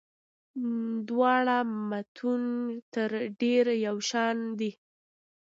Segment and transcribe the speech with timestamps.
[1.07, 1.57] دواړه
[1.89, 2.43] متون
[2.93, 3.09] تر
[3.41, 4.71] ډېره یو شان دي.